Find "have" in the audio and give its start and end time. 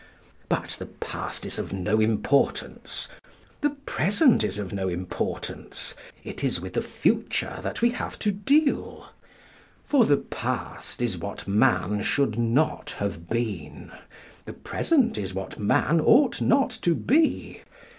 7.91-8.17, 12.97-13.29